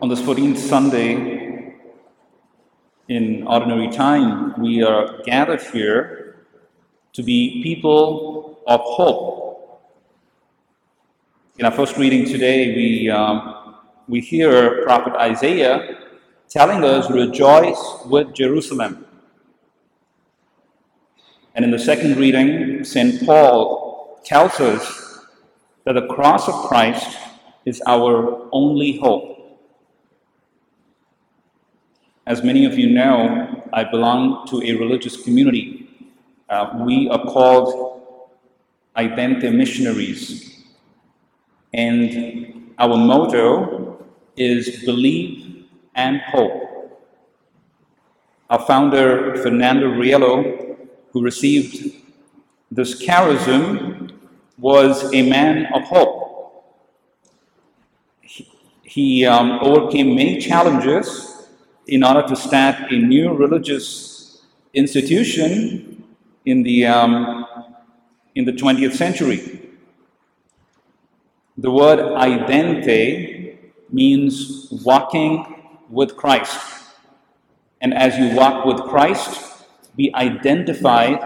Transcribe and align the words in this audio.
On 0.00 0.08
this 0.08 0.20
14th 0.20 0.58
Sunday 0.58 1.74
in 3.08 3.44
ordinary 3.48 3.88
time, 3.88 4.54
we 4.62 4.80
are 4.80 5.20
gathered 5.24 5.60
here 5.60 6.46
to 7.14 7.22
be 7.24 7.60
people 7.64 8.62
of 8.68 8.80
hope. 8.84 9.82
In 11.58 11.64
our 11.64 11.72
first 11.72 11.96
reading 11.96 12.26
today, 12.26 12.76
we, 12.76 13.10
um, 13.10 13.74
we 14.06 14.20
hear 14.20 14.84
Prophet 14.84 15.14
Isaiah 15.14 15.98
telling 16.48 16.84
us, 16.84 17.10
Rejoice 17.10 17.82
with 18.06 18.32
Jerusalem. 18.32 19.04
And 21.56 21.64
in 21.64 21.72
the 21.72 21.78
second 21.78 22.18
reading, 22.18 22.84
St. 22.84 23.26
Paul 23.26 24.20
tells 24.24 24.60
us 24.60 25.24
that 25.84 25.94
the 25.94 26.06
cross 26.06 26.46
of 26.46 26.54
Christ 26.68 27.18
is 27.64 27.82
our 27.84 28.48
only 28.52 28.98
hope. 28.98 29.37
As 32.28 32.42
many 32.44 32.66
of 32.66 32.78
you 32.78 32.90
know, 32.90 33.64
I 33.72 33.84
belong 33.84 34.46
to 34.48 34.60
a 34.62 34.74
religious 34.74 35.16
community. 35.16 35.88
Uh, 36.46 36.84
we 36.84 37.08
are 37.08 37.24
called 37.24 38.02
Idente 38.94 39.50
missionaries. 39.50 40.62
And 41.72 42.74
our 42.78 42.98
motto 42.98 44.04
is 44.36 44.84
believe 44.84 45.64
and 45.94 46.20
hope. 46.20 47.00
Our 48.50 48.60
founder, 48.60 49.42
Fernando 49.42 49.86
Rielo, 49.90 50.76
who 51.12 51.22
received 51.22 51.94
this 52.70 53.02
charism, 53.02 54.10
was 54.58 55.10
a 55.14 55.22
man 55.22 55.72
of 55.72 55.82
hope. 55.84 56.66
He, 58.20 58.50
he 58.82 59.24
um, 59.24 59.60
overcame 59.62 60.14
many 60.14 60.38
challenges 60.38 61.37
in 61.88 62.04
order 62.04 62.22
to 62.22 62.36
start 62.36 62.76
a 62.92 62.98
new 62.98 63.32
religious 63.32 64.42
institution 64.74 66.04
in 66.44 66.62
the, 66.62 66.84
um, 66.84 67.46
in 68.34 68.44
the 68.44 68.52
20th 68.52 68.94
century. 68.94 69.70
The 71.56 71.70
word 71.70 71.98
idente 71.98 73.56
means 73.90 74.68
walking 74.84 75.62
with 75.88 76.14
Christ. 76.14 76.60
And 77.80 77.94
as 77.94 78.18
you 78.18 78.36
walk 78.36 78.66
with 78.66 78.80
Christ, 78.82 79.64
be 79.96 80.14
identified 80.14 81.18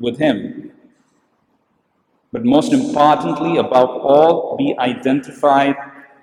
with 0.00 0.18
Him. 0.18 0.72
But 2.32 2.44
most 2.44 2.72
importantly, 2.72 3.58
above 3.58 3.90
all, 3.90 4.56
be 4.56 4.74
identified 4.78 5.76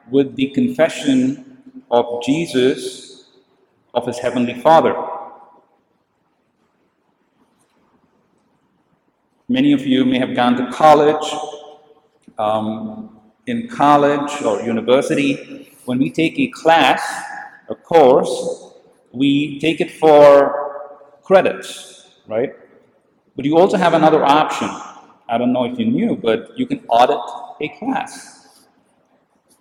with 0.09 0.35
the 0.35 0.47
confession 0.47 1.61
of 1.91 2.23
Jesus 2.23 3.12
of 3.93 4.05
his 4.05 4.17
heavenly 4.19 4.53
Father. 4.55 4.95
Many 9.47 9.73
of 9.73 9.85
you 9.85 10.05
may 10.05 10.19
have 10.19 10.35
gone 10.35 10.55
to 10.55 10.71
college. 10.71 11.33
Um, 12.37 13.19
in 13.45 13.67
college 13.67 14.41
or 14.41 14.61
university, 14.61 15.69
when 15.85 15.99
we 15.99 16.09
take 16.09 16.39
a 16.39 16.47
class, 16.47 17.01
a 17.69 17.75
course, 17.75 18.73
we 19.11 19.59
take 19.59 19.81
it 19.81 19.91
for 19.91 21.19
credits, 21.21 22.09
right? 22.27 22.53
But 23.35 23.45
you 23.45 23.57
also 23.57 23.77
have 23.77 23.93
another 23.93 24.23
option. 24.23 24.69
I 25.27 25.37
don't 25.37 25.53
know 25.53 25.65
if 25.65 25.77
you 25.77 25.85
knew, 25.85 26.15
but 26.15 26.57
you 26.57 26.65
can 26.65 26.83
audit 26.87 27.19
a 27.61 27.77
class. 27.79 28.65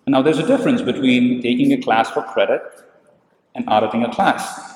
Now, 0.07 0.21
there's 0.21 0.39
a 0.39 0.47
difference 0.47 0.81
between 0.81 1.41
taking 1.41 1.73
a 1.73 1.81
class 1.81 2.09
for 2.09 2.23
credit 2.23 2.61
and 3.55 3.67
auditing 3.67 4.03
a 4.03 4.13
class. 4.13 4.73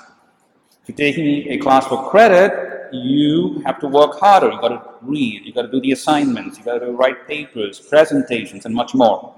If 0.83 0.89
you're 0.89 0.97
taking 0.97 1.51
a 1.51 1.57
class 1.57 1.87
for 1.87 2.09
credit, 2.09 2.93
you 2.93 3.61
have 3.65 3.79
to 3.79 3.87
work 3.87 4.19
harder. 4.19 4.49
You've 4.49 4.61
got 4.61 4.69
to 4.69 4.81
read, 5.01 5.45
you've 5.45 5.55
got 5.55 5.63
to 5.63 5.71
do 5.71 5.81
the 5.81 5.91
assignments, 5.91 6.57
you've 6.57 6.65
got 6.65 6.79
to 6.79 6.91
write 6.91 7.27
papers, 7.27 7.79
presentations, 7.79 8.65
and 8.65 8.73
much 8.73 8.93
more. 8.93 9.33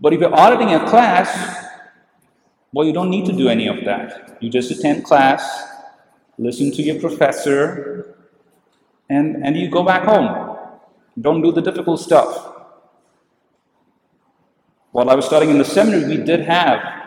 But 0.00 0.12
if 0.12 0.20
you're 0.20 0.34
auditing 0.34 0.74
a 0.74 0.88
class, 0.88 1.66
well, 2.72 2.86
you 2.86 2.92
don't 2.92 3.10
need 3.10 3.26
to 3.26 3.32
do 3.32 3.48
any 3.48 3.68
of 3.68 3.84
that. 3.84 4.38
You 4.40 4.50
just 4.50 4.70
attend 4.70 5.04
class, 5.04 5.42
listen 6.38 6.72
to 6.72 6.82
your 6.82 6.98
professor, 7.00 8.16
and, 9.08 9.44
and 9.44 9.56
you 9.56 9.70
go 9.70 9.84
back 9.84 10.02
home. 10.02 10.58
Don't 11.20 11.42
do 11.42 11.52
the 11.52 11.62
difficult 11.62 12.00
stuff. 12.00 12.52
While 14.90 15.10
I 15.10 15.14
was 15.14 15.26
studying 15.26 15.50
in 15.50 15.58
the 15.58 15.64
seminary, 15.64 16.16
we 16.16 16.24
did 16.24 16.40
have 16.40 17.03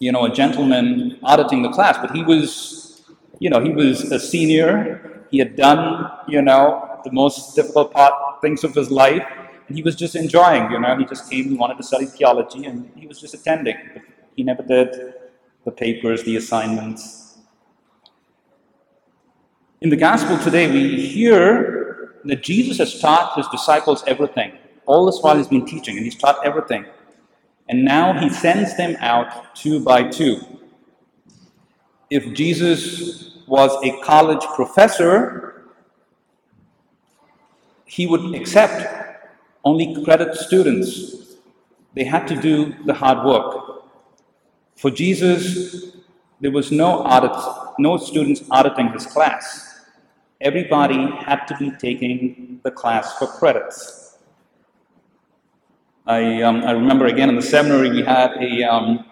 you 0.00 0.10
know, 0.10 0.24
a 0.24 0.32
gentleman 0.32 1.18
auditing 1.22 1.62
the 1.62 1.68
class, 1.68 1.98
but 1.98 2.10
he 2.10 2.22
was, 2.22 3.02
you 3.38 3.50
know, 3.50 3.60
he 3.60 3.70
was 3.70 4.10
a 4.10 4.18
senior. 4.18 5.26
He 5.30 5.38
had 5.38 5.54
done, 5.56 6.10
you 6.26 6.42
know, 6.42 7.00
the 7.04 7.12
most 7.12 7.54
difficult 7.54 7.92
part, 7.92 8.40
things 8.40 8.64
of 8.64 8.74
his 8.74 8.90
life, 8.90 9.24
and 9.68 9.76
he 9.76 9.82
was 9.82 9.94
just 9.94 10.16
enjoying, 10.16 10.70
you 10.72 10.80
know. 10.80 10.96
He 10.96 11.04
just 11.04 11.30
came, 11.30 11.50
he 11.50 11.54
wanted 11.54 11.76
to 11.76 11.82
study 11.82 12.06
theology, 12.06 12.64
and 12.64 12.90
he 12.96 13.06
was 13.06 13.20
just 13.20 13.34
attending. 13.34 13.76
He 14.34 14.42
never 14.42 14.62
did 14.62 15.14
the 15.64 15.70
papers, 15.70 16.24
the 16.24 16.36
assignments. 16.36 17.38
In 19.82 19.90
the 19.90 19.96
gospel 19.96 20.38
today, 20.38 20.70
we 20.70 21.06
hear 21.06 22.16
that 22.24 22.42
Jesus 22.42 22.78
has 22.78 22.98
taught 22.98 23.36
his 23.36 23.46
disciples 23.48 24.02
everything. 24.06 24.52
All 24.86 25.04
this 25.04 25.20
while 25.20 25.36
he's 25.36 25.48
been 25.48 25.66
teaching, 25.66 25.96
and 25.96 26.04
he's 26.04 26.16
taught 26.16 26.44
everything. 26.44 26.86
And 27.70 27.84
now 27.84 28.18
he 28.18 28.28
sends 28.28 28.76
them 28.76 28.96
out 28.98 29.54
two 29.54 29.78
by 29.78 30.02
two. 30.02 30.40
If 32.10 32.34
Jesus 32.34 33.38
was 33.46 33.70
a 33.84 33.96
college 34.00 34.44
professor, 34.56 35.70
he 37.84 38.08
would 38.08 38.34
accept 38.34 39.22
only 39.64 40.02
credit 40.04 40.34
students. 40.34 41.36
They 41.94 42.02
had 42.02 42.26
to 42.26 42.34
do 42.34 42.74
the 42.86 42.94
hard 42.94 43.24
work. 43.24 43.84
For 44.74 44.90
Jesus, 44.90 45.92
there 46.40 46.50
was 46.50 46.72
no 46.72 47.04
audit, 47.04 47.36
no 47.78 47.98
students 47.98 48.42
auditing 48.50 48.88
his 48.88 49.06
class. 49.06 49.78
Everybody 50.40 51.08
had 51.18 51.44
to 51.46 51.56
be 51.56 51.70
taking 51.70 52.58
the 52.64 52.72
class 52.72 53.16
for 53.16 53.28
credits. 53.28 54.09
I, 56.06 56.42
um, 56.42 56.64
I 56.64 56.72
remember 56.72 57.06
again 57.06 57.28
in 57.28 57.36
the 57.36 57.42
seminary 57.42 57.90
we 57.90 58.02
had 58.02 58.32
a, 58.40 58.62
um, 58.62 59.04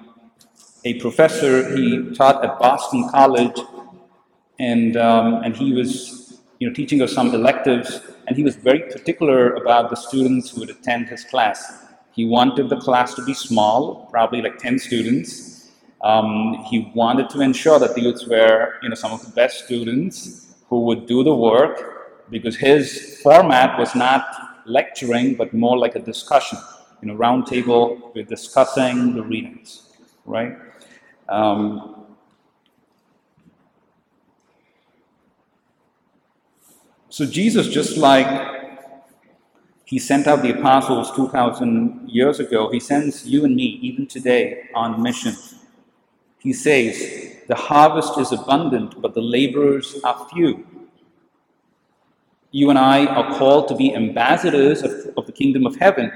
a 0.85 0.95
professor, 1.01 1.77
he 1.77 2.15
taught 2.15 2.43
at 2.43 2.59
Boston 2.59 3.09
College, 3.11 3.61
and, 4.59 4.97
um, 4.97 5.43
and 5.45 5.55
he 5.55 5.75
was 5.75 6.41
you 6.59 6.67
know, 6.67 6.75
teaching 6.75 7.03
us 7.03 7.13
some 7.13 7.35
electives, 7.35 8.01
and 8.27 8.37
he 8.37 8.43
was 8.43 8.57
very 8.57 8.81
particular 8.81 9.55
about 9.55 9.91
the 9.91 9.97
students 9.97 10.51
who 10.51 10.61
would 10.61 10.71
attend 10.71 11.09
his 11.09 11.25
class. 11.25 11.85
He 12.13 12.25
wanted 12.25 12.71
the 12.71 12.79
class 12.79 13.15
to 13.15 13.25
be 13.25 13.35
small, 13.35 14.09
probably 14.11 14.41
like 14.41 14.59
10 14.59 14.79
students. 14.79 15.71
Um, 16.03 16.65
he 16.71 16.91
wanted 16.95 17.29
to 17.31 17.43
ensure 17.43 17.79
that 17.79 17.95
these 17.95 18.27
were 18.27 18.75
you 18.83 18.89
know, 18.89 18.95
some 18.95 19.13
of 19.13 19.25
the 19.25 19.31
best 19.33 19.67
students 19.67 20.55
who 20.69 20.81
would 20.81 21.07
do 21.07 21.23
the 21.23 21.35
work 21.35 22.31
because 22.31 22.57
his 22.57 23.21
format 23.23 23.79
was 23.79 23.95
not 23.95 24.27
lecturing, 24.65 25.35
but 25.35 25.53
more 25.53 25.79
like 25.79 25.95
a 25.95 26.01
discussion 26.01 26.59
you 27.01 27.09
know, 27.09 27.15
round 27.15 27.47
table, 27.47 28.13
we're 28.15 28.25
discussing 28.25 29.15
the 29.15 29.23
readings, 29.23 29.91
right? 30.25 30.57
Um, 31.29 32.07
so 37.09 37.25
Jesus, 37.25 37.69
just 37.69 37.97
like 37.97 38.59
he 39.85 39.99
sent 39.99 40.27
out 40.27 40.43
the 40.43 40.59
apostles 40.59 41.15
2,000 41.15 42.09
years 42.11 42.41
ago, 42.41 42.71
he 42.71 42.81
sends 42.81 43.27
you 43.27 43.45
and 43.45 43.55
me, 43.55 43.79
even 43.83 44.07
today, 44.07 44.69
on 44.75 45.03
mission. 45.03 45.35
He 46.41 46.53
says, 46.53 47.37
The 47.47 47.55
harvest 47.55 48.19
is 48.19 48.33
abundant, 48.33 49.01
but 49.01 49.15
the 49.15 49.23
laborers 49.23 49.99
are 50.05 50.29
few. 50.33 50.67
You 52.51 52.71
and 52.71 52.79
I 52.79 53.07
are 53.07 53.39
called 53.39 53.69
to 53.69 53.77
be 53.77 53.95
ambassadors 53.95 54.83
of, 54.83 54.93
of 55.17 55.27
the 55.27 55.33
kingdom 55.33 55.67
of 55.67 55.77
heaven 55.77 56.13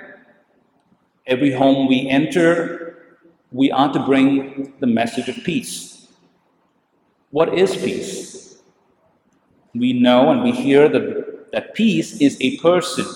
Every 1.26 1.52
home 1.52 1.88
we 1.88 2.08
enter, 2.08 3.19
we 3.52 3.70
are 3.70 3.92
to 3.92 4.00
bring 4.00 4.74
the 4.80 4.86
message 4.86 5.28
of 5.28 5.36
peace. 5.44 6.08
What 7.30 7.56
is 7.56 7.76
peace? 7.76 8.62
We 9.74 9.92
know 9.92 10.30
and 10.30 10.42
we 10.42 10.52
hear 10.52 10.88
that, 10.88 11.52
that 11.52 11.74
peace 11.74 12.20
is 12.20 12.36
a 12.40 12.58
person. 12.58 13.06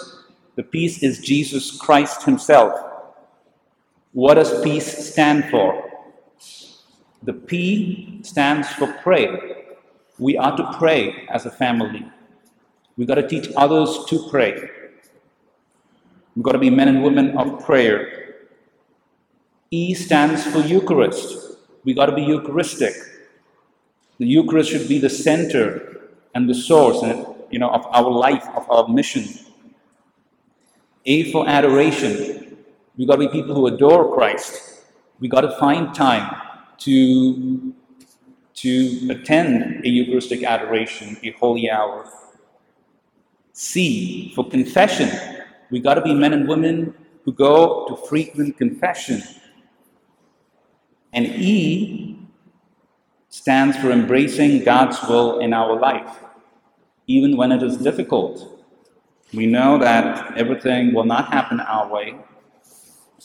The 0.54 0.62
peace 0.62 1.02
is 1.02 1.18
Jesus 1.18 1.76
Christ 1.76 2.22
Himself. 2.22 2.78
What 4.12 4.34
does 4.34 4.62
peace 4.62 5.12
stand 5.12 5.50
for? 5.50 5.82
The 7.24 7.32
P 7.34 8.20
stands 8.22 8.68
for 8.68 8.92
pray. 9.02 9.66
We 10.18 10.38
are 10.38 10.56
to 10.56 10.72
pray 10.78 11.26
as 11.28 11.44
a 11.44 11.50
family. 11.50 12.06
We've 12.96 13.08
got 13.08 13.16
to 13.16 13.28
teach 13.28 13.52
others 13.56 14.04
to 14.08 14.28
pray. 14.30 14.70
We've 16.36 16.44
got 16.44 16.52
to 16.52 16.58
be 16.58 16.68
men 16.68 16.88
and 16.88 17.02
women 17.02 17.36
of 17.38 17.64
prayer. 17.64 18.34
E 19.70 19.94
stands 19.94 20.46
for 20.46 20.58
Eucharist. 20.58 21.56
We've 21.82 21.96
got 21.96 22.06
to 22.06 22.14
be 22.14 22.22
Eucharistic. 22.22 22.94
The 24.18 24.26
Eucharist 24.26 24.70
should 24.70 24.86
be 24.86 24.98
the 24.98 25.08
center 25.08 26.10
and 26.34 26.48
the 26.48 26.54
source, 26.54 27.02
you 27.50 27.58
know, 27.58 27.70
of 27.70 27.86
our 27.86 28.10
life, 28.10 28.46
of 28.54 28.70
our 28.70 28.86
mission. 28.86 29.24
A 31.06 31.32
for 31.32 31.48
adoration. 31.48 32.58
We've 32.98 33.08
got 33.08 33.16
to 33.16 33.20
be 33.20 33.28
people 33.28 33.54
who 33.54 33.66
adore 33.66 34.14
Christ. 34.14 34.82
We've 35.20 35.30
got 35.30 35.42
to 35.42 35.56
find 35.56 35.94
time 35.94 36.36
to 36.78 37.74
to 38.56 39.08
attend 39.10 39.84
a 39.84 39.88
Eucharistic 39.88 40.42
adoration, 40.42 41.16
a 41.22 41.30
holy 41.32 41.70
hour. 41.70 42.10
C 43.52 44.32
for 44.34 44.48
confession. 44.48 45.35
We 45.70 45.80
got 45.80 45.94
to 45.94 46.02
be 46.02 46.14
men 46.14 46.32
and 46.32 46.48
women 46.48 46.94
who 47.24 47.32
go 47.32 47.86
to 47.88 47.96
frequent 48.08 48.56
confession. 48.56 49.22
And 51.12 51.26
E 51.26 52.18
stands 53.30 53.76
for 53.76 53.90
embracing 53.90 54.64
God's 54.64 55.02
will 55.08 55.40
in 55.40 55.52
our 55.52 55.78
life, 55.78 56.18
even 57.06 57.36
when 57.36 57.52
it 57.52 57.62
is 57.62 57.76
difficult. 57.76 58.64
We 59.34 59.46
know 59.46 59.78
that 59.78 60.36
everything 60.36 60.94
will 60.94 61.04
not 61.04 61.32
happen 61.32 61.60
our 61.60 61.88
way, 61.92 62.14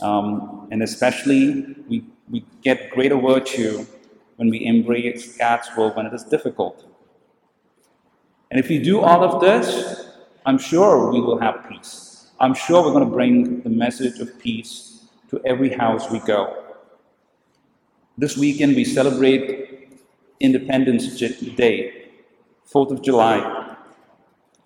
um, 0.02 0.68
and 0.72 0.82
especially 0.82 1.76
we, 1.88 2.06
we 2.30 2.44
get 2.64 2.90
greater 2.90 3.18
virtue 3.18 3.86
when 4.38 4.50
we 4.50 4.66
embrace 4.66 5.38
God's 5.38 5.70
will 5.78 5.92
when 5.92 6.08
it 6.08 6.14
is 6.14 6.24
difficult. 6.24 6.86
And 8.50 8.60
if 8.60 8.68
we 8.68 8.80
do 8.80 9.02
all 9.02 9.24
of 9.24 9.40
this, 9.40 10.08
I'm 10.46 10.58
sure 10.58 11.12
we 11.12 11.22
will 11.22 11.40
have 11.40 11.70
peace. 11.70 12.11
I'm 12.42 12.56
sure 12.56 12.82
we're 12.82 12.92
going 12.92 13.06
to 13.06 13.14
bring 13.14 13.62
the 13.62 13.70
message 13.70 14.20
of 14.20 14.40
peace 14.40 15.06
to 15.30 15.40
every 15.46 15.70
house 15.70 16.10
we 16.10 16.18
go. 16.22 16.74
This 18.18 18.36
weekend 18.36 18.76
we 18.76 18.84
celebrate 18.84 20.02
Independence 20.40 21.16
Day, 21.20 22.08
4th 22.68 22.94
of 22.94 23.04
July. 23.04 23.76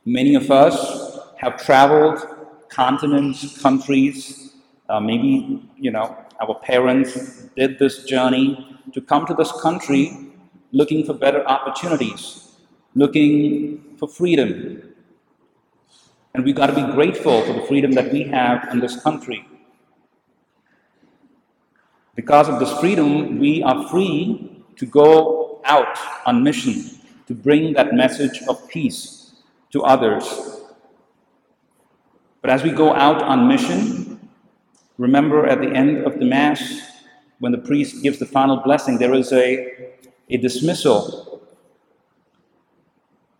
Many 0.05 0.35
of 0.35 0.49
us 0.51 1.19
have 1.35 1.61
traveled 1.61 2.25
continents, 2.69 3.61
countries, 3.61 4.53
uh, 4.87 5.01
maybe, 5.01 5.61
you 5.75 5.91
know, 5.91 6.15
our 6.39 6.55
parents 6.59 7.41
did 7.57 7.77
this 7.77 8.05
journey 8.05 8.79
to 8.93 9.01
come 9.01 9.25
to 9.25 9.33
this 9.33 9.51
country 9.61 10.31
looking 10.71 11.05
for 11.05 11.13
better 11.13 11.45
opportunities, 11.45 12.55
looking 12.93 13.97
for 13.97 14.07
freedom. 14.07 14.94
And 16.35 16.43
we've 16.43 16.53
got 16.53 16.67
to 16.67 16.75
be 16.75 16.91
grateful 16.91 17.41
for 17.43 17.53
the 17.53 17.61
freedom 17.61 17.93
that 17.93 18.11
we 18.11 18.23
have 18.23 18.67
in 18.73 18.81
this 18.81 19.01
country. 19.01 19.47
Because 22.13 22.49
of 22.49 22.59
this 22.59 22.77
freedom, 22.77 23.39
we 23.39 23.63
are 23.63 23.87
free 23.87 24.61
to 24.75 24.85
go 24.85 25.61
out 25.63 25.97
on 26.25 26.43
mission 26.43 26.99
to 27.27 27.33
bring 27.33 27.71
that 27.75 27.93
message 27.93 28.41
of 28.49 28.67
peace 28.67 29.35
to 29.71 29.83
others. 29.83 30.25
But 32.41 32.49
as 32.51 32.63
we 32.63 32.71
go 32.71 32.93
out 32.93 33.21
on 33.21 33.47
mission, 33.47 34.27
remember 34.97 35.47
at 35.47 35.61
the 35.61 35.69
end 35.69 36.03
of 36.03 36.19
the 36.19 36.25
Mass, 36.25 36.61
when 37.39 37.53
the 37.53 37.59
priest 37.59 38.03
gives 38.03 38.19
the 38.19 38.25
final 38.25 38.57
blessing, 38.57 38.97
there 38.97 39.13
is 39.13 39.31
a, 39.31 39.93
a 40.29 40.35
dismissal. 40.35 41.34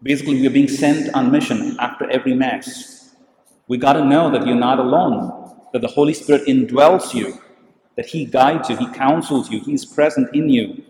Basically, 0.04 0.42
we're 0.42 0.50
being 0.50 0.68
sent 0.68 1.14
on 1.14 1.32
mission 1.32 1.76
after 1.80 2.10
every 2.12 2.34
Mass. 2.34 3.16
We 3.68 3.78
got 3.78 3.94
to 3.94 4.06
know 4.06 4.30
that 4.32 4.46
you're 4.46 4.56
not 4.56 4.80
alone, 4.80 5.56
that 5.74 5.82
the 5.82 5.88
Holy 5.88 6.14
Spirit 6.14 6.48
indwells 6.48 7.14
you 7.14 7.40
that 7.96 8.06
He 8.06 8.26
guides 8.26 8.70
you, 8.70 8.78
He 8.78 8.88
counsels 8.88 9.50
you, 9.50 9.62
He 9.62 9.74
is 9.74 9.86
present 9.86 10.34
in 10.36 10.50
you. 10.50 10.84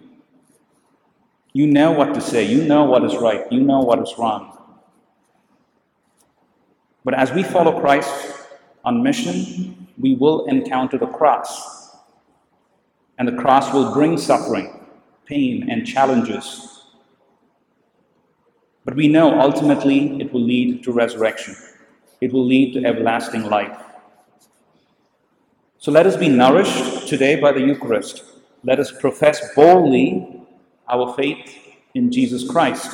You 1.53 1.67
know 1.67 1.91
what 1.91 2.13
to 2.13 2.21
say, 2.21 2.43
you 2.43 2.63
know 2.63 2.83
what 2.83 3.03
is 3.03 3.15
right, 3.15 3.49
you 3.51 3.61
know 3.61 3.79
what 3.79 3.99
is 3.99 4.13
wrong. 4.17 4.51
But 7.03 7.13
as 7.13 7.31
we 7.31 7.43
follow 7.43 7.79
Christ 7.79 8.11
on 8.83 9.03
mission, 9.03 9.87
we 9.97 10.15
will 10.15 10.45
encounter 10.45 10.97
the 10.97 11.07
cross. 11.07 11.95
And 13.17 13.27
the 13.27 13.41
cross 13.41 13.71
will 13.71 13.93
bring 13.93 14.17
suffering, 14.17 14.85
pain, 15.25 15.69
and 15.69 15.87
challenges. 15.87 16.74
But 18.95 19.01
we 19.01 19.09
know 19.09 19.41
ultimately 19.41 20.21
it 20.21 20.31
will 20.31 20.39
lead 20.39 20.81
to 20.85 20.93
resurrection, 20.93 21.53
it 22.21 22.31
will 22.31 22.45
lead 22.45 22.75
to 22.75 22.85
everlasting 22.85 23.43
life. 23.43 23.77
So 25.79 25.91
let 25.91 26.07
us 26.07 26.15
be 26.15 26.29
nourished 26.29 27.05
today 27.05 27.35
by 27.35 27.51
the 27.51 27.59
Eucharist. 27.59 28.23
Let 28.63 28.79
us 28.79 28.93
profess 28.93 29.53
boldly 29.53 30.47
our 30.87 31.13
faith 31.13 31.57
in 31.93 32.09
Jesus 32.09 32.49
Christ. 32.49 32.89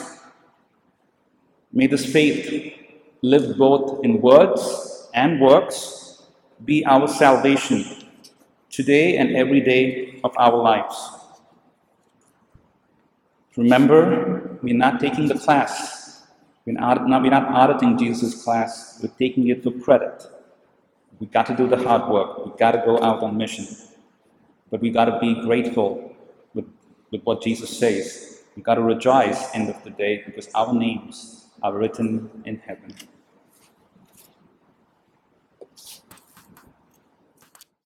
May 1.72 1.86
this 1.86 2.12
faith, 2.12 2.74
lived 3.22 3.60
both 3.60 4.04
in 4.04 4.22
words 4.22 5.08
and 5.14 5.40
works, 5.40 6.24
be 6.66 6.84
our 6.84 7.08
salvation 7.08 7.86
today 8.72 9.18
and 9.18 9.36
every 9.36 9.62
day 9.62 10.20
of 10.24 10.34
our 10.40 10.58
lives. 10.58 10.98
Remember, 13.56 14.41
we're 14.62 14.78
not 14.78 15.00
taking 15.00 15.28
the 15.28 15.36
class. 15.38 16.24
We're 16.66 16.74
not, 16.74 17.04
we're 17.06 17.30
not 17.30 17.48
auditing 17.50 17.98
Jesus' 17.98 18.44
class. 18.44 19.00
We're 19.02 19.14
taking 19.20 19.48
it 19.50 19.64
for 19.64 19.72
credit. 19.72 20.24
We 21.20 21.28
got 21.28 21.46
to 21.48 21.56
do 21.56 21.68
the 21.68 21.78
hard 21.78 22.12
work. 22.12 22.46
We 22.46 22.52
got 22.58 22.72
to 22.74 22.80
go 22.86 23.02
out 23.04 23.24
on 23.24 23.38
mission. 23.38 23.68
But 24.72 24.82
we 24.82 24.92
got 24.92 25.06
to 25.06 25.20
be 25.20 25.42
grateful 25.42 26.16
with, 26.54 26.66
with 27.12 27.24
what 27.24 27.42
Jesus 27.44 27.78
says. 27.78 28.44
We 28.56 28.64
got 28.64 28.76
to 28.76 28.82
rejoice 28.84 29.54
end 29.56 29.70
of 29.70 29.84
the 29.84 29.92
day 29.92 30.24
because 30.26 30.50
our 30.56 30.74
names 30.74 31.48
are 31.64 31.74
written 31.74 32.30
in 32.46 32.58
heaven. 32.60 32.96